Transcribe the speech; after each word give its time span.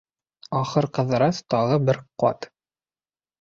Ахыр 0.59 0.87
Ҡыҙырас 0.97 1.41
тағы 1.55 1.77
бер 1.91 2.01
ҡат: 2.25 2.49